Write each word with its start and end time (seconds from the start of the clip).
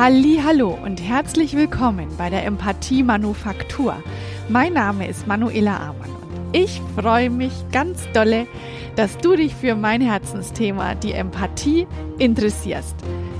Hallo 0.00 0.78
und 0.80 1.02
herzlich 1.02 1.56
willkommen 1.56 2.08
bei 2.16 2.30
der 2.30 2.46
Empathie 2.46 3.02
Manufaktur. 3.02 4.00
Mein 4.48 4.74
Name 4.74 5.08
ist 5.08 5.26
Manuela 5.26 5.76
Amann 5.76 6.10
und 6.22 6.56
ich 6.56 6.80
freue 6.94 7.30
mich 7.30 7.52
ganz 7.72 8.06
dolle, 8.14 8.46
dass 8.94 9.18
du 9.18 9.34
dich 9.34 9.56
für 9.56 9.74
mein 9.74 10.00
Herzensthema, 10.00 10.94
die 10.94 11.14
Empathie, 11.14 11.88
interessierst. 12.16 12.94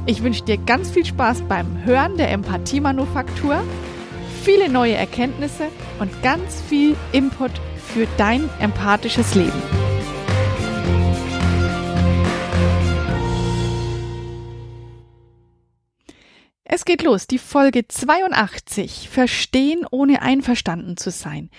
Ich 0.07 0.25
wünsche 0.25 0.43
dir 0.43 0.57
ganz 0.59 0.91
viel 0.91 1.07
Spaß 1.07 1.43
beim 1.43 1.85
Hören 1.85 2.17
der 2.17 2.33
Empathie 2.33 2.81
Manufaktur, 2.81 3.63
viele 4.43 4.69
neue 4.69 4.95
Erkenntnisse 4.95 5.67
und 6.01 6.11
ganz 6.25 6.61
viel 6.61 6.97
Input 7.13 7.53
für 7.95 8.09
dein 8.17 8.51
empathisches 8.59 9.37
Leben. 9.37 9.88
Geht 16.89 17.03
los, 17.03 17.27
die 17.27 17.37
Folge 17.39 17.87
82. 17.87 19.11
Verstehen 19.11 19.85
ohne 19.91 20.23
einverstanden 20.23 20.97
zu 20.97 21.11
sein. 21.11 21.51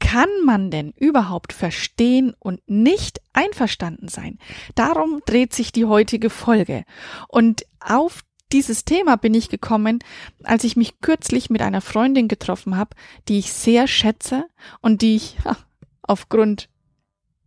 Kann 0.00 0.30
man 0.46 0.70
denn 0.70 0.92
überhaupt 0.92 1.52
verstehen 1.52 2.34
und 2.38 2.62
nicht 2.66 3.20
einverstanden 3.34 4.08
sein? 4.08 4.38
Darum 4.76 5.20
dreht 5.26 5.52
sich 5.52 5.72
die 5.72 5.84
heutige 5.84 6.30
Folge. 6.30 6.86
Und 7.28 7.66
auf 7.80 8.24
dieses 8.50 8.86
Thema 8.86 9.16
bin 9.16 9.34
ich 9.34 9.50
gekommen, 9.50 9.98
als 10.42 10.64
ich 10.64 10.74
mich 10.74 11.02
kürzlich 11.02 11.50
mit 11.50 11.60
einer 11.60 11.82
Freundin 11.82 12.26
getroffen 12.26 12.78
habe, 12.78 12.96
die 13.28 13.38
ich 13.38 13.52
sehr 13.52 13.88
schätze 13.88 14.46
und 14.80 15.02
die 15.02 15.16
ich 15.16 15.36
ha, 15.44 15.58
aufgrund 16.00 16.70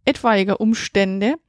etwaiger 0.05 0.61
Umstände 0.61 1.39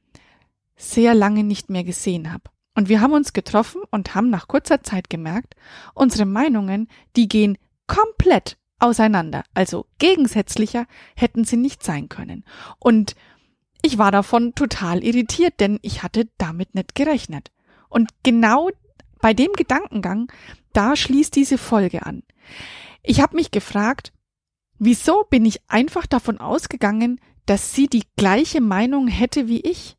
sehr 0.75 1.13
lange 1.13 1.43
nicht 1.43 1.69
mehr 1.69 1.83
gesehen 1.83 2.33
habe. 2.33 2.52
Und 2.75 2.89
wir 2.89 3.01
haben 3.01 3.13
uns 3.13 3.33
getroffen 3.33 3.81
und 3.91 4.15
haben 4.15 4.29
nach 4.29 4.47
kurzer 4.47 4.81
Zeit 4.81 5.09
gemerkt, 5.09 5.55
unsere 5.93 6.25
Meinungen, 6.25 6.87
die 7.15 7.27
gehen 7.27 7.57
komplett 7.87 8.57
auseinander. 8.79 9.43
Also 9.53 9.85
gegensätzlicher 9.99 10.85
hätten 11.15 11.45
sie 11.45 11.57
nicht 11.57 11.83
sein 11.83 12.09
können. 12.09 12.43
Und 12.79 13.15
ich 13.81 13.97
war 13.97 14.11
davon 14.11 14.55
total 14.55 15.03
irritiert, 15.03 15.59
denn 15.59 15.79
ich 15.81 16.03
hatte 16.03 16.29
damit 16.37 16.73
nicht 16.73 16.95
gerechnet. 16.95 17.51
Und 17.89 18.09
genau 18.23 18.69
bei 19.21 19.33
dem 19.33 19.53
Gedankengang, 19.53 20.31
da 20.73 20.95
schließt 20.95 21.35
diese 21.35 21.57
Folge 21.57 22.05
an. 22.05 22.23
Ich 23.03 23.21
habe 23.21 23.35
mich 23.35 23.51
gefragt, 23.51 24.11
wieso 24.79 25.25
bin 25.29 25.45
ich 25.45 25.61
einfach 25.69 26.07
davon 26.07 26.39
ausgegangen, 26.39 27.21
dass 27.45 27.73
sie 27.73 27.87
die 27.87 28.03
gleiche 28.15 28.61
Meinung 28.61 29.07
hätte 29.07 29.47
wie 29.47 29.61
ich? 29.61 29.97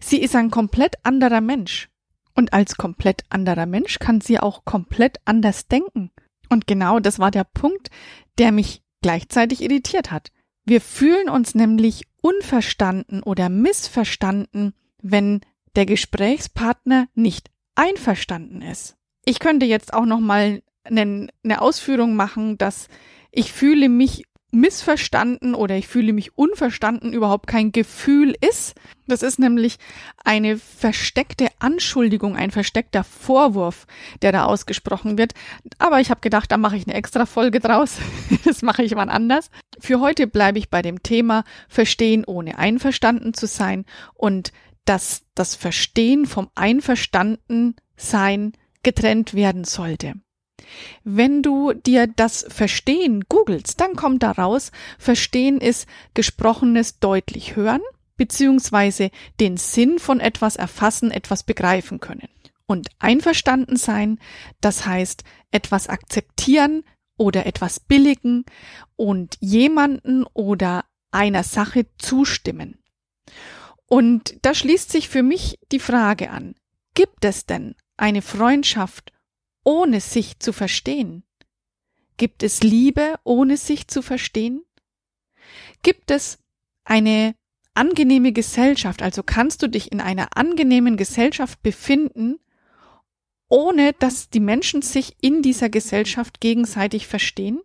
Sie 0.00 0.20
ist 0.20 0.36
ein 0.36 0.50
komplett 0.50 0.96
anderer 1.04 1.40
Mensch. 1.40 1.88
Und 2.34 2.52
als 2.52 2.76
komplett 2.76 3.24
anderer 3.28 3.66
Mensch 3.66 3.98
kann 3.98 4.20
sie 4.20 4.40
auch 4.40 4.64
komplett 4.64 5.18
anders 5.24 5.68
denken. 5.68 6.10
Und 6.48 6.66
genau 6.66 6.98
das 6.98 7.18
war 7.18 7.30
der 7.30 7.44
Punkt, 7.44 7.90
der 8.38 8.52
mich 8.52 8.82
gleichzeitig 9.02 9.62
irritiert 9.62 10.10
hat. 10.10 10.30
Wir 10.64 10.80
fühlen 10.80 11.28
uns 11.28 11.54
nämlich 11.54 12.06
unverstanden 12.20 13.22
oder 13.22 13.48
missverstanden, 13.48 14.74
wenn 15.02 15.40
der 15.74 15.86
Gesprächspartner 15.86 17.08
nicht 17.14 17.50
einverstanden 17.74 18.62
ist. 18.62 18.96
Ich 19.24 19.38
könnte 19.38 19.66
jetzt 19.66 19.92
auch 19.92 20.04
noch 20.04 20.20
mal 20.20 20.62
eine, 20.84 21.28
Ausführung 21.60 22.16
machen, 22.16 22.58
dass 22.58 22.88
ich 23.30 23.52
fühle 23.52 23.88
mich 23.88 24.24
missverstanden 24.52 25.54
oder 25.54 25.76
ich 25.76 25.88
fühle 25.88 26.12
mich 26.12 26.36
unverstanden 26.36 27.12
überhaupt 27.12 27.46
kein 27.46 27.72
Gefühl 27.72 28.36
ist. 28.40 28.74
Das 29.08 29.22
ist 29.22 29.38
nämlich 29.38 29.78
eine 30.24 30.58
versteckte 30.58 31.48
Anschuldigung, 31.58 32.36
ein 32.36 32.50
versteckter 32.50 33.02
Vorwurf, 33.02 33.86
der 34.20 34.30
da 34.30 34.44
ausgesprochen 34.44 35.18
wird. 35.18 35.32
Aber 35.78 36.00
ich 36.00 36.10
habe 36.10 36.20
gedacht, 36.20 36.52
da 36.52 36.58
mache 36.58 36.76
ich 36.76 36.86
eine 36.86 36.94
extra 36.94 37.26
Folge 37.26 37.58
draus. 37.58 37.98
Das 38.44 38.62
mache 38.62 38.82
ich 38.82 38.94
wann 38.96 39.08
anders. 39.08 39.50
Für 39.78 40.00
heute 40.00 40.26
bleibe 40.26 40.58
ich 40.58 40.68
bei 40.68 40.82
dem 40.82 41.02
Thema 41.02 41.44
Verstehen 41.68 42.24
ohne 42.24 42.58
einverstanden 42.58 43.34
zu 43.34 43.46
sein 43.46 43.86
und 44.14 44.52
dass 44.84 45.22
das 45.34 45.54
Verstehen 45.54 46.26
vom 46.26 46.50
Einverstanden 46.54 47.76
sein 47.96 48.52
getrennt 48.82 49.34
werden 49.34 49.64
sollte. 49.64 50.14
Wenn 51.04 51.42
du 51.42 51.72
dir 51.72 52.06
das 52.06 52.44
Verstehen 52.48 53.24
googelst, 53.28 53.80
dann 53.80 53.96
kommt 53.96 54.22
daraus, 54.22 54.72
Verstehen 54.98 55.60
ist 55.60 55.86
gesprochenes 56.14 56.98
deutlich 56.98 57.56
hören, 57.56 57.82
beziehungsweise 58.16 59.10
den 59.40 59.56
Sinn 59.56 59.98
von 59.98 60.20
etwas 60.20 60.56
erfassen, 60.56 61.10
etwas 61.10 61.42
begreifen 61.42 62.00
können. 62.00 62.28
Und 62.66 62.88
einverstanden 62.98 63.76
sein, 63.76 64.18
das 64.60 64.86
heißt 64.86 65.24
etwas 65.50 65.88
akzeptieren 65.88 66.84
oder 67.18 67.46
etwas 67.46 67.80
billigen 67.80 68.44
und 68.96 69.36
jemanden 69.40 70.24
oder 70.32 70.84
einer 71.10 71.42
Sache 71.42 71.86
zustimmen. 71.98 72.78
Und 73.86 74.36
da 74.42 74.54
schließt 74.54 74.90
sich 74.90 75.08
für 75.08 75.22
mich 75.22 75.58
die 75.70 75.78
Frage 75.78 76.30
an, 76.30 76.54
gibt 76.94 77.24
es 77.24 77.44
denn 77.44 77.74
eine 77.96 78.22
Freundschaft 78.22 79.11
ohne 79.64 80.00
sich 80.00 80.38
zu 80.38 80.52
verstehen? 80.52 81.24
Gibt 82.16 82.42
es 82.42 82.62
Liebe, 82.62 83.14
ohne 83.24 83.56
sich 83.56 83.88
zu 83.88 84.02
verstehen? 84.02 84.62
Gibt 85.82 86.10
es 86.10 86.38
eine 86.84 87.34
angenehme 87.74 88.32
Gesellschaft, 88.32 89.02
also 89.02 89.22
kannst 89.22 89.62
du 89.62 89.68
dich 89.68 89.92
in 89.92 90.00
einer 90.00 90.36
angenehmen 90.36 90.96
Gesellschaft 90.96 91.62
befinden, 91.62 92.38
ohne 93.48 93.92
dass 93.94 94.30
die 94.30 94.40
Menschen 94.40 94.82
sich 94.82 95.16
in 95.20 95.42
dieser 95.42 95.68
Gesellschaft 95.68 96.40
gegenseitig 96.40 97.06
verstehen? 97.06 97.60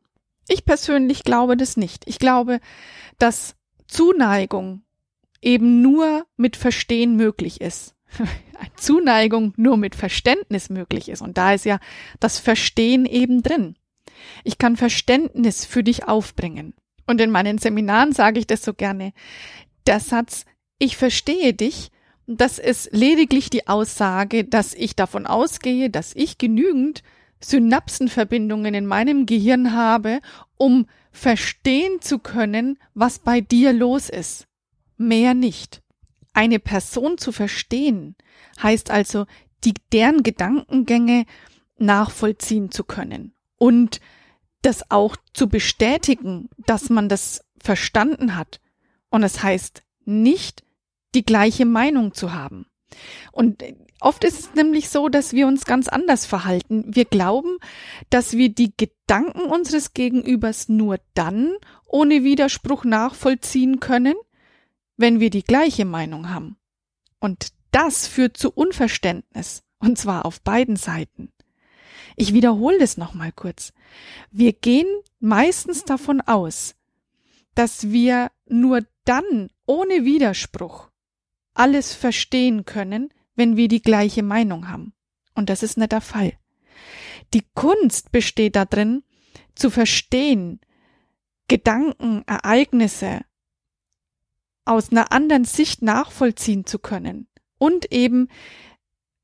Ich 0.48 0.66
persönlich 0.66 1.24
glaube 1.24 1.58
das 1.58 1.78
nicht. 1.78 2.04
Ich 2.08 2.20
glaube, 2.20 2.60
dass 3.20 3.56
Zuneigung 3.88 4.84
eben 5.42 5.82
nur 5.82 6.26
mit 6.36 6.56
Verstehen 6.56 7.16
möglich 7.16 7.62
ist. 7.62 7.96
Zuneigung 8.76 9.54
nur 9.58 9.78
mit 9.78 9.96
Verständnis 9.96 10.70
möglich 10.70 11.10
ist. 11.10 11.22
Und 11.22 11.38
da 11.38 11.54
ist 11.54 11.66
ja 11.66 11.80
das 12.20 12.40
Verstehen 12.40 13.06
eben 13.06 13.44
drin. 13.44 13.76
Ich 14.44 14.58
kann 14.58 14.78
Verständnis 14.78 15.66
für 15.66 15.84
dich 15.84 16.08
aufbringen. 16.08 16.74
Und 17.06 17.22
in 17.22 17.32
meinen 17.32 17.58
Seminaren 17.58 18.12
sage 18.12 18.40
ich 18.40 18.48
das 18.48 18.64
so 18.64 18.74
gerne. 18.74 19.14
Der 19.86 20.00
Satz, 20.00 20.46
ich 20.80 20.98
verstehe 20.98 21.54
dich, 21.54 21.92
das 22.28 22.60
ist 22.60 22.90
lediglich 22.92 23.50
die 23.50 23.68
Aussage, 23.68 24.44
dass 24.44 24.74
ich 24.74 24.96
davon 24.96 25.26
ausgehe, 25.26 25.90
dass 25.90 26.14
ich 26.14 26.38
genügend 26.38 27.02
Synapsenverbindungen 27.40 28.74
in 28.74 28.86
meinem 28.86 29.26
Gehirn 29.26 29.74
habe, 29.74 30.20
um 30.58 30.88
verstehen 31.12 32.02
zu 32.02 32.20
können, 32.20 32.78
was 32.94 33.20
bei 33.20 33.40
dir 33.40 33.72
los 33.72 34.10
ist. 34.10 34.46
Mehr 34.98 35.34
nicht. 35.34 35.82
Eine 36.38 36.60
Person 36.60 37.18
zu 37.18 37.32
verstehen 37.32 38.16
heißt 38.62 38.92
also, 38.92 39.26
die, 39.64 39.74
deren 39.92 40.22
Gedankengänge 40.22 41.26
nachvollziehen 41.80 42.70
zu 42.70 42.84
können 42.84 43.34
und 43.58 44.02
das 44.62 44.92
auch 44.92 45.16
zu 45.34 45.50
bestätigen, 45.50 46.48
dass 46.68 46.92
man 46.92 47.10
das 47.10 47.44
verstanden 47.60 48.36
hat. 48.36 48.62
Und 49.10 49.24
es 49.24 49.34
das 49.34 49.44
heißt 49.44 49.84
nicht, 50.06 50.64
die 51.16 51.26
gleiche 51.26 51.66
Meinung 51.66 52.14
zu 52.14 52.34
haben. 52.34 52.68
Und 53.32 53.64
oft 54.00 54.24
ist 54.24 54.40
es 54.40 54.54
nämlich 54.54 54.90
so, 54.90 55.10
dass 55.10 55.34
wir 55.34 55.48
uns 55.48 55.66
ganz 55.66 55.88
anders 55.88 56.28
verhalten. 56.28 56.84
Wir 56.86 57.06
glauben, 57.06 57.58
dass 58.12 58.38
wir 58.38 58.50
die 58.50 58.74
Gedanken 58.78 59.42
unseres 59.42 59.96
Gegenübers 59.96 60.70
nur 60.70 61.00
dann 61.16 61.56
ohne 61.88 62.24
Widerspruch 62.24 62.84
nachvollziehen 62.84 63.80
können, 63.80 64.14
wenn 64.98 65.20
wir 65.20 65.30
die 65.30 65.44
gleiche 65.44 65.86
Meinung 65.86 66.30
haben. 66.30 66.58
Und 67.20 67.54
das 67.72 68.08
führt 68.08 68.38
zu 68.38 68.52
Unverständnis, 68.52 69.64
und 69.80 69.98
zwar 69.98 70.26
auf 70.26 70.42
beiden 70.42 70.76
Seiten. 70.76 71.32
Ich 72.16 72.34
wiederhole 72.34 72.80
das 72.80 72.98
nochmal 72.98 73.32
kurz. 73.32 73.74
Wir 74.32 74.54
gehen 74.54 74.88
meistens 75.20 75.84
davon 75.84 76.22
aus, 76.22 76.76
dass 77.54 77.92
wir 77.92 78.32
nur 78.48 78.82
dann 79.06 79.50
ohne 79.66 80.04
Widerspruch 80.04 80.90
alles 81.54 81.94
verstehen 81.94 82.66
können, 82.66 83.14
wenn 83.36 83.56
wir 83.56 83.68
die 83.68 83.82
gleiche 83.82 84.24
Meinung 84.24 84.68
haben. 84.68 84.94
Und 85.36 85.50
das 85.50 85.64
ist 85.64 85.78
nicht 85.78 85.92
der 85.92 86.02
Fall. 86.02 86.34
Die 87.34 87.46
Kunst 87.54 88.12
besteht 88.12 88.56
darin, 88.56 89.04
zu 89.56 89.70
verstehen, 89.70 90.60
Gedanken, 91.48 92.24
Ereignisse, 92.28 93.22
aus 94.68 94.92
einer 94.92 95.12
anderen 95.12 95.46
Sicht 95.46 95.82
nachvollziehen 95.82 96.66
zu 96.66 96.80
können 96.80 97.28
und 97.58 97.92
eben 97.92 98.30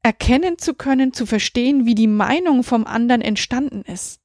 erkennen 0.02 0.58
zu 0.58 0.74
können, 0.74 1.14
zu 1.14 1.26
verstehen, 1.26 1.86
wie 1.86 1.96
die 1.96 2.08
Meinung 2.08 2.64
vom 2.64 2.86
anderen 2.86 3.22
entstanden 3.22 3.84
ist. 3.84 4.20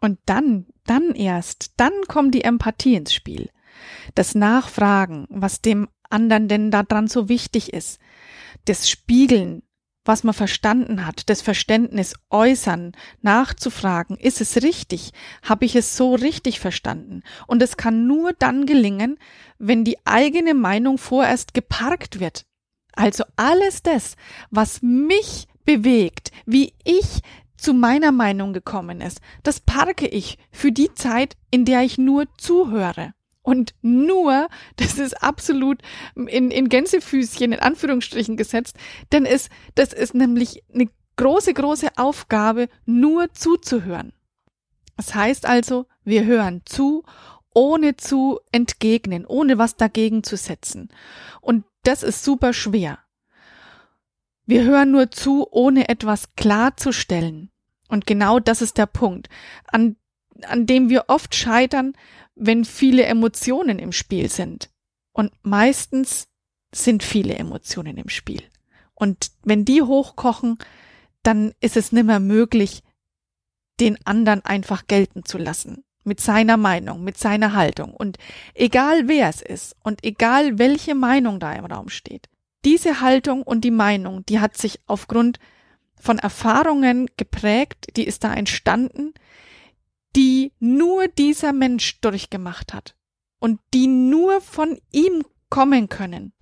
Und 0.00 0.18
dann, 0.26 0.66
dann 0.84 1.14
erst, 1.14 1.74
dann 1.76 1.92
kommt 2.08 2.34
die 2.34 2.44
Empathie 2.44 2.94
ins 2.94 3.12
Spiel. 3.12 3.50
Das 4.14 4.34
Nachfragen, 4.34 5.26
was 5.28 5.60
dem 5.60 5.88
anderen 6.08 6.48
denn 6.48 6.70
daran 6.70 7.08
so 7.08 7.28
wichtig 7.28 7.72
ist. 7.72 7.98
Das 8.64 8.88
Spiegeln 8.88 9.62
was 10.04 10.24
man 10.24 10.34
verstanden 10.34 11.06
hat, 11.06 11.28
das 11.30 11.42
Verständnis 11.42 12.14
äußern, 12.30 12.92
nachzufragen, 13.20 14.16
ist 14.16 14.40
es 14.40 14.62
richtig? 14.62 15.12
Habe 15.42 15.64
ich 15.64 15.76
es 15.76 15.96
so 15.96 16.14
richtig 16.14 16.60
verstanden? 16.60 17.22
Und 17.46 17.62
es 17.62 17.76
kann 17.76 18.06
nur 18.06 18.32
dann 18.32 18.66
gelingen, 18.66 19.18
wenn 19.58 19.84
die 19.84 19.98
eigene 20.04 20.54
Meinung 20.54 20.98
vorerst 20.98 21.54
geparkt 21.54 22.20
wird. 22.20 22.46
Also 22.94 23.24
alles 23.36 23.82
das, 23.82 24.16
was 24.50 24.82
mich 24.82 25.46
bewegt, 25.64 26.30
wie 26.46 26.74
ich 26.84 27.22
zu 27.56 27.72
meiner 27.72 28.10
Meinung 28.10 28.52
gekommen 28.52 29.00
ist, 29.00 29.20
das 29.44 29.60
parke 29.60 30.08
ich 30.08 30.36
für 30.50 30.72
die 30.72 30.92
Zeit, 30.94 31.36
in 31.50 31.64
der 31.64 31.82
ich 31.82 31.96
nur 31.96 32.26
zuhöre. 32.36 33.14
Und 33.42 33.74
nur, 33.82 34.48
das 34.76 34.98
ist 34.98 35.22
absolut 35.22 35.82
in, 36.14 36.50
in 36.50 36.68
Gänsefüßchen 36.68 37.52
in 37.52 37.58
Anführungsstrichen 37.58 38.36
gesetzt, 38.36 38.76
denn 39.10 39.26
es, 39.26 39.48
das 39.74 39.92
ist 39.92 40.14
nämlich 40.14 40.62
eine 40.72 40.88
große, 41.16 41.52
große 41.52 41.88
Aufgabe, 41.96 42.68
nur 42.86 43.32
zuzuhören. 43.34 44.12
Das 44.96 45.14
heißt 45.14 45.46
also, 45.46 45.86
wir 46.04 46.24
hören 46.24 46.62
zu, 46.64 47.04
ohne 47.54 47.96
zu 47.96 48.38
entgegnen, 48.52 49.26
ohne 49.26 49.58
was 49.58 49.76
dagegen 49.76 50.22
zu 50.22 50.36
setzen. 50.36 50.88
Und 51.40 51.64
das 51.82 52.02
ist 52.02 52.24
super 52.24 52.52
schwer. 52.52 52.98
Wir 54.46 54.64
hören 54.64 54.90
nur 54.90 55.10
zu, 55.10 55.46
ohne 55.50 55.88
etwas 55.88 56.34
klarzustellen. 56.36 57.50
Und 57.88 58.06
genau 58.06 58.38
das 58.38 58.62
ist 58.62 58.78
der 58.78 58.86
Punkt, 58.86 59.28
an, 59.66 59.96
an 60.42 60.66
dem 60.66 60.88
wir 60.88 61.04
oft 61.08 61.34
scheitern, 61.34 61.94
wenn 62.34 62.64
viele 62.64 63.04
Emotionen 63.04 63.78
im 63.78 63.92
Spiel 63.92 64.28
sind. 64.30 64.70
Und 65.12 65.32
meistens 65.42 66.28
sind 66.74 67.02
viele 67.02 67.34
Emotionen 67.34 67.96
im 67.96 68.08
Spiel. 68.08 68.42
Und 68.94 69.32
wenn 69.42 69.64
die 69.64 69.82
hochkochen, 69.82 70.58
dann 71.22 71.52
ist 71.60 71.76
es 71.76 71.92
nimmer 71.92 72.20
möglich, 72.20 72.82
den 73.80 73.98
anderen 74.06 74.44
einfach 74.44 74.86
gelten 74.86 75.24
zu 75.24 75.38
lassen. 75.38 75.84
Mit 76.04 76.20
seiner 76.20 76.56
Meinung, 76.56 77.04
mit 77.04 77.16
seiner 77.16 77.52
Haltung. 77.52 77.94
Und 77.94 78.18
egal 78.54 79.06
wer 79.06 79.28
es 79.28 79.40
ist 79.40 79.76
und 79.82 80.04
egal 80.04 80.58
welche 80.58 80.94
Meinung 80.94 81.38
da 81.38 81.52
im 81.52 81.64
Raum 81.64 81.90
steht, 81.90 82.28
diese 82.64 83.00
Haltung 83.00 83.42
und 83.42 83.62
die 83.62 83.70
Meinung, 83.70 84.24
die 84.26 84.40
hat 84.40 84.56
sich 84.56 84.80
aufgrund 84.86 85.38
von 85.94 86.18
Erfahrungen 86.18 87.08
geprägt, 87.16 87.96
die 87.96 88.04
ist 88.04 88.24
da 88.24 88.34
entstanden, 88.34 89.14
nur 90.62 91.08
dieser 91.08 91.52
Mensch 91.52 92.00
durchgemacht 92.00 92.72
hat 92.72 92.94
und 93.40 93.58
die 93.74 93.88
nur 93.88 94.40
von 94.40 94.78
ihm 94.92 95.24
kommen 95.50 95.88
können. 95.88 96.32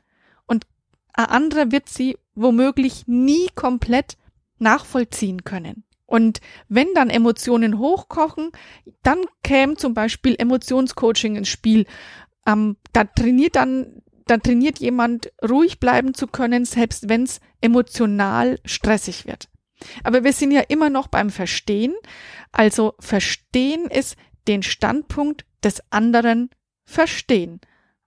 Und 0.46 0.67
ein 1.14 1.25
anderer 1.25 1.72
wird 1.72 1.88
sie 1.88 2.19
womöglich 2.34 3.06
nie 3.06 3.49
komplett 3.55 4.19
nachvollziehen 4.58 5.44
können. 5.44 5.84
Und 6.05 6.43
wenn 6.69 6.88
dann 6.94 7.08
Emotionen 7.08 7.78
hochkochen, 7.78 8.50
dann 9.02 9.25
käme 9.43 9.76
zum 9.76 9.94
Beispiel 9.94 10.34
Emotionscoaching 10.38 11.37
ins 11.37 11.49
Spiel. 11.49 11.87
Ähm, 12.46 12.76
da 12.93 13.05
trainiert 13.05 13.56
dann, 13.56 14.02
da 14.26 14.37
trainiert 14.37 14.81
jemand 14.81 15.32
ruhig 15.43 15.81
bleiben 15.81 16.12
zu 16.12 16.26
können, 16.26 16.66
selbst 16.66 17.08
wenn 17.08 17.23
es 17.23 17.40
emotional 17.62 18.61
stressig 18.66 19.26
wird. 19.26 19.49
Aber 20.04 20.24
wir 20.24 20.32
sind 20.32 20.50
ja 20.52 20.60
immer 20.60 20.90
noch 20.90 21.08
beim 21.08 21.30
Verstehen. 21.30 21.94
Also 22.52 22.94
verstehen 22.98 23.86
ist 23.86 24.16
den 24.48 24.62
Standpunkt 24.62 25.44
des 25.62 25.82
anderen 25.90 26.50
verstehen, 26.84 27.60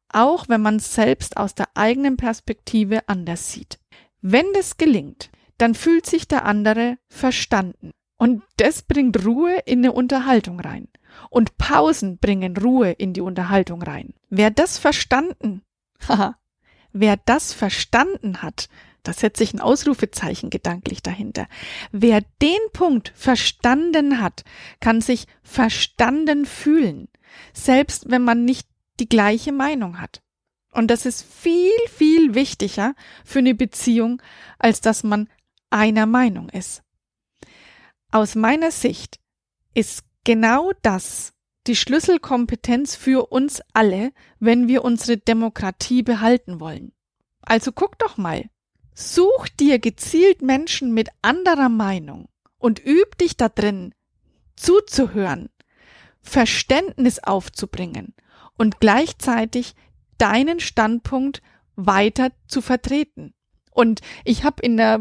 auch 0.09 0.49
wenn 0.49 0.61
man 0.61 0.79
selbst 0.79 1.37
aus 1.37 1.55
der 1.55 1.69
eigenen 1.75 2.17
Perspektive 2.17 3.07
anders 3.07 3.51
sieht. 3.51 3.79
Wenn 4.21 4.45
das 4.53 4.77
gelingt, 4.77 5.29
dann 5.57 5.75
fühlt 5.75 6.05
sich 6.05 6.27
der 6.27 6.45
andere 6.45 6.97
verstanden. 7.09 7.91
Und 8.17 8.43
das 8.57 8.83
bringt 8.83 9.25
Ruhe 9.25 9.59
in 9.65 9.79
eine 9.79 9.91
Unterhaltung 9.91 10.59
rein. 10.59 10.87
Und 11.29 11.57
Pausen 11.57 12.17
bringen 12.17 12.55
Ruhe 12.57 12.91
in 12.91 13.13
die 13.13 13.21
Unterhaltung 13.21 13.81
rein. 13.81 14.13
Wer 14.29 14.49
das 14.49 14.77
verstanden, 14.77 15.61
haha, 16.07 16.37
wer 16.91 17.17
das 17.17 17.53
verstanden 17.53 18.41
hat, 18.41 18.69
da 19.03 19.13
setze 19.13 19.44
ich 19.44 19.53
ein 19.53 19.59
Ausrufezeichen 19.59 20.50
gedanklich 20.50 21.01
dahinter. 21.01 21.47
Wer 21.91 22.21
den 22.41 22.59
Punkt 22.71 23.11
verstanden 23.15 24.21
hat, 24.21 24.44
kann 24.79 25.01
sich 25.01 25.27
verstanden 25.44 26.45
fühlen, 26.45 27.09
selbst 27.53 28.09
wenn 28.09 28.23
man 28.23 28.45
nicht 28.45 28.67
die 29.00 29.09
gleiche 29.09 29.51
Meinung 29.51 30.00
hat. 30.00 30.21
Und 30.71 30.88
das 30.88 31.05
ist 31.05 31.23
viel, 31.23 31.71
viel 31.95 32.33
wichtiger 32.33 32.95
für 33.23 33.39
eine 33.39 33.53
Beziehung, 33.53 34.21
als 34.57 34.81
dass 34.81 35.03
man 35.03 35.29
einer 35.69 36.06
Meinung 36.06 36.49
ist. 36.49 36.81
Aus 38.11 38.35
meiner 38.35 38.71
Sicht 38.71 39.19
ist 39.73 40.03
genau 40.23 40.71
das 40.81 41.33
die 41.67 41.75
Schlüsselkompetenz 41.75 42.95
für 42.95 43.31
uns 43.31 43.61
alle, 43.73 44.11
wenn 44.39 44.67
wir 44.67 44.83
unsere 44.83 45.17
Demokratie 45.17 46.03
behalten 46.03 46.59
wollen. 46.59 46.91
Also 47.41 47.71
guck 47.71 47.97
doch 47.99 48.17
mal, 48.17 48.49
Such 48.94 49.50
dir 49.60 49.80
gezielt 49.80 50.42
Menschen 50.42 50.94
mit 50.94 51.10
anderer 51.22 51.69
Meinung 51.69 52.28
und 52.57 52.86
üb 52.86 53.18
dich 53.18 53.38
da 53.38 53.50
drin, 53.50 53.94
zuzuhören, 54.56 55.50
Verständnis 56.22 57.19
aufzubringen 57.19 58.13
und 58.57 58.80
gleichzeitig 58.80 59.75
deinen 60.18 60.60
Standpunkt 60.60 61.42
weiter 61.75 62.31
zu 62.48 62.62
vertreten. 62.62 63.34
Und 63.72 64.01
ich 64.24 64.44
habe 64.44 64.62
in 64.62 64.78
der 64.78 65.00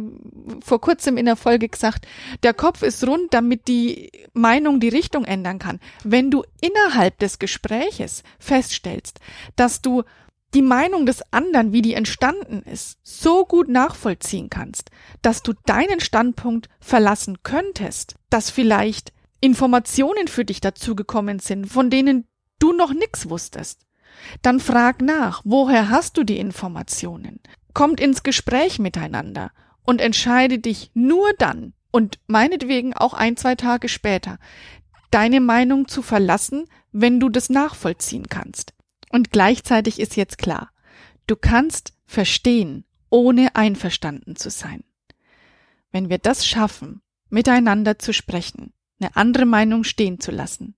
vor 0.64 0.80
kurzem 0.80 1.18
in 1.18 1.26
der 1.26 1.36
Folge 1.36 1.68
gesagt, 1.68 2.06
der 2.42 2.54
Kopf 2.54 2.82
ist 2.82 3.06
rund, 3.06 3.34
damit 3.34 3.68
die 3.68 4.10
Meinung 4.32 4.80
die 4.80 4.88
Richtung 4.88 5.24
ändern 5.24 5.58
kann. 5.58 5.78
Wenn 6.04 6.30
du 6.30 6.42
innerhalb 6.60 7.18
des 7.18 7.38
Gespräches 7.38 8.22
feststellst, 8.38 9.20
dass 9.56 9.82
du 9.82 10.04
die 10.54 10.62
Meinung 10.62 11.06
des 11.06 11.22
anderen, 11.32 11.72
wie 11.72 11.82
die 11.82 11.94
entstanden 11.94 12.62
ist, 12.62 12.98
so 13.02 13.44
gut 13.44 13.68
nachvollziehen 13.68 14.50
kannst, 14.50 14.90
dass 15.22 15.42
du 15.42 15.54
deinen 15.66 16.00
Standpunkt 16.00 16.68
verlassen 16.80 17.42
könntest, 17.42 18.16
dass 18.28 18.50
vielleicht 18.50 19.12
Informationen 19.40 20.28
für 20.28 20.44
dich 20.44 20.60
dazugekommen 20.60 21.38
sind, 21.38 21.66
von 21.66 21.90
denen 21.90 22.26
du 22.58 22.72
noch 22.72 22.92
nix 22.92 23.28
wusstest, 23.28 23.86
dann 24.42 24.60
frag 24.60 25.00
nach, 25.00 25.42
woher 25.44 25.88
hast 25.90 26.16
du 26.16 26.24
die 26.24 26.38
Informationen? 26.38 27.40
Kommt 27.74 28.00
ins 28.00 28.22
Gespräch 28.22 28.78
miteinander 28.78 29.50
und 29.84 30.00
entscheide 30.00 30.58
dich 30.58 30.90
nur 30.94 31.32
dann 31.38 31.72
und 31.90 32.18
meinetwegen 32.26 32.94
auch 32.94 33.14
ein, 33.14 33.36
zwei 33.36 33.54
Tage 33.54 33.88
später, 33.88 34.38
deine 35.10 35.40
Meinung 35.40 35.88
zu 35.88 36.02
verlassen, 36.02 36.66
wenn 36.92 37.20
du 37.20 37.28
das 37.28 37.50
nachvollziehen 37.50 38.28
kannst. 38.28 38.74
Und 39.12 39.30
gleichzeitig 39.30 40.00
ist 40.00 40.16
jetzt 40.16 40.38
klar, 40.38 40.70
du 41.26 41.36
kannst 41.36 41.92
verstehen, 42.06 42.84
ohne 43.10 43.54
einverstanden 43.54 44.36
zu 44.36 44.50
sein. 44.50 44.82
Wenn 45.92 46.08
wir 46.08 46.18
das 46.18 46.46
schaffen, 46.46 47.02
miteinander 47.28 47.98
zu 47.98 48.12
sprechen, 48.14 48.72
eine 48.98 49.14
andere 49.14 49.44
Meinung 49.44 49.84
stehen 49.84 50.18
zu 50.18 50.30
lassen, 50.30 50.76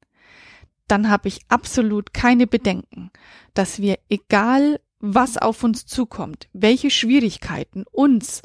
dann 0.88 1.08
habe 1.08 1.28
ich 1.28 1.40
absolut 1.48 2.12
keine 2.12 2.46
Bedenken, 2.46 3.10
dass 3.54 3.78
wir, 3.78 3.98
egal 4.08 4.80
was 4.98 5.38
auf 5.38 5.62
uns 5.62 5.86
zukommt, 5.86 6.48
welche 6.52 6.90
Schwierigkeiten 6.90 7.84
uns, 7.90 8.42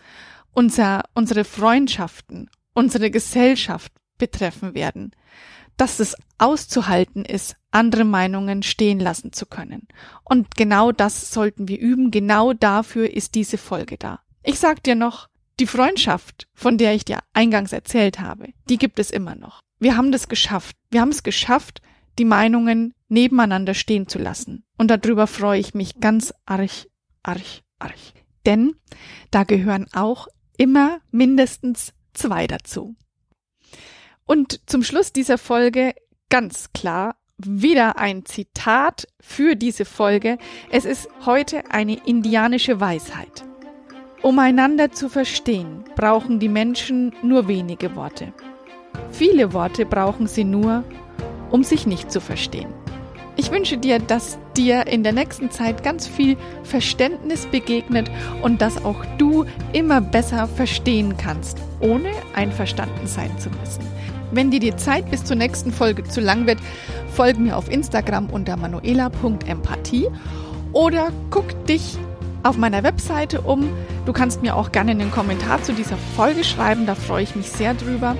unser, 0.51 1.03
unsere 1.15 1.45
Freundschaften, 1.45 2.49
unsere 2.73 3.09
Gesellschaft 3.09 3.91
betreffen 4.17 4.75
werden, 4.75 5.11
dass 5.79 5.99
es 5.99 6.15
auszuhalten 6.37 7.23
ist, 7.23 7.55
andere 7.71 8.03
Meinungen 8.03 8.63
stehen 8.63 8.99
lassen 8.99 9.31
zu 9.31 9.45
können. 9.45 9.87
Und 10.25 10.55
genau 10.55 10.91
das 10.91 11.31
sollten 11.31 11.69
wir 11.69 11.79
üben. 11.79 12.11
Genau 12.11 12.51
dafür 12.51 13.09
ist 13.09 13.33
diese 13.35 13.57
Folge 13.57 13.97
da. 13.97 14.19
Ich 14.43 14.59
sag 14.59 14.83
dir 14.83 14.95
noch, 14.95 15.29
die 15.59 15.67
Freundschaft, 15.67 16.47
von 16.53 16.77
der 16.77 16.95
ich 16.95 17.05
dir 17.05 17.19
eingangs 17.33 17.71
erzählt 17.71 18.19
habe, 18.19 18.49
die 18.69 18.77
gibt 18.77 18.99
es 18.99 19.09
immer 19.09 19.35
noch. 19.35 19.61
Wir 19.79 19.95
haben 19.95 20.11
das 20.11 20.27
geschafft. 20.27 20.75
Wir 20.91 20.99
haben 20.99 21.09
es 21.09 21.23
geschafft, 21.23 21.81
die 22.17 22.25
Meinungen 22.25 22.93
nebeneinander 23.07 23.73
stehen 23.73 24.07
zu 24.09 24.19
lassen. 24.19 24.65
Und 24.77 24.91
darüber 24.91 25.27
freue 25.27 25.61
ich 25.61 25.73
mich 25.73 26.01
ganz 26.01 26.33
arch, 26.45 26.89
arch, 27.23 27.63
arch. 27.79 28.13
Denn 28.45 28.75
da 29.31 29.45
gehören 29.45 29.87
auch 29.93 30.27
immer 30.57 30.99
mindestens 31.11 31.93
zwei 32.13 32.47
dazu. 32.47 32.95
Und 34.29 34.69
zum 34.69 34.83
Schluss 34.83 35.11
dieser 35.11 35.39
Folge 35.39 35.95
ganz 36.29 36.71
klar 36.71 37.15
wieder 37.39 37.97
ein 37.97 38.25
Zitat 38.25 39.07
für 39.19 39.55
diese 39.55 39.85
Folge. 39.85 40.37
Es 40.69 40.85
ist 40.85 41.09
heute 41.25 41.71
eine 41.71 41.95
indianische 42.05 42.79
Weisheit. 42.79 43.43
Um 44.21 44.37
einander 44.37 44.91
zu 44.91 45.09
verstehen, 45.09 45.83
brauchen 45.95 46.39
die 46.39 46.47
Menschen 46.47 47.11
nur 47.23 47.47
wenige 47.47 47.95
Worte. 47.95 48.31
Viele 49.11 49.51
Worte 49.51 49.87
brauchen 49.87 50.27
sie 50.27 50.43
nur, 50.43 50.83
um 51.49 51.63
sich 51.63 51.87
nicht 51.87 52.11
zu 52.11 52.21
verstehen. 52.21 52.71
Ich 53.35 53.49
wünsche 53.49 53.79
dir, 53.79 53.97
dass 53.97 54.37
dir 54.55 54.85
in 54.85 55.01
der 55.01 55.13
nächsten 55.13 55.49
Zeit 55.49 55.81
ganz 55.81 56.05
viel 56.05 56.37
Verständnis 56.61 57.47
begegnet 57.47 58.11
und 58.43 58.61
dass 58.61 58.85
auch 58.85 59.03
du 59.17 59.45
immer 59.73 60.01
besser 60.01 60.47
verstehen 60.47 61.17
kannst, 61.17 61.57
ohne 61.79 62.11
einverstanden 62.35 63.07
sein 63.07 63.35
zu 63.39 63.49
müssen. 63.49 63.89
Wenn 64.31 64.51
dir 64.51 64.59
die 64.59 64.75
Zeit 64.75 65.09
bis 65.09 65.23
zur 65.23 65.35
nächsten 65.35 65.71
Folge 65.71 66.03
zu 66.03 66.21
lang 66.21 66.45
wird, 66.45 66.59
folge 67.13 67.39
mir 67.39 67.57
auf 67.57 67.69
Instagram 67.69 68.29
unter 68.29 68.57
manuela.empathie 68.57 70.07
oder 70.71 71.11
guck 71.29 71.65
dich 71.65 71.97
auf 72.43 72.57
meiner 72.57 72.83
Webseite 72.83 73.41
um. 73.41 73.69
Du 74.05 74.13
kannst 74.13 74.41
mir 74.41 74.55
auch 74.55 74.71
gerne 74.71 74.91
einen 74.91 75.11
Kommentar 75.11 75.61
zu 75.63 75.73
dieser 75.73 75.97
Folge 76.15 76.43
schreiben, 76.43 76.85
da 76.85 76.95
freue 76.95 77.23
ich 77.23 77.35
mich 77.35 77.49
sehr 77.49 77.73
drüber. 77.73 78.15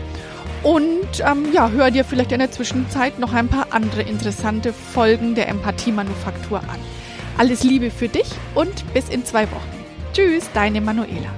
Und 0.64 1.24
ähm, 1.26 1.54
ja, 1.54 1.70
hör 1.70 1.90
dir 1.90 2.04
vielleicht 2.04 2.34
in 2.34 2.40
der 2.40 2.52
Zwischenzeit 2.52 3.18
noch 3.18 3.34
ein 3.34 3.48
paar 3.48 3.68
andere 3.72 4.02
interessante 4.02 4.74
Folgen 4.74 5.36
der 5.36 5.48
Empathie-Manufaktur 5.48 6.60
an. 6.60 6.80
Alles 7.38 7.64
Liebe 7.64 7.92
für 7.92 8.10
dich 8.10 8.30
und 8.56 8.94
bis 8.94 9.08
in 9.08 9.24
zwei 9.24 9.44
Wochen. 9.44 9.70
Tschüss, 10.12 10.50
deine 10.54 10.82
Manuela. 10.82 11.30